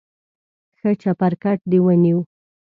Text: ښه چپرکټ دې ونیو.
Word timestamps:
ښه 0.79 0.91
چپرکټ 1.01 1.59
دې 1.71 1.79
ونیو. 1.83 2.19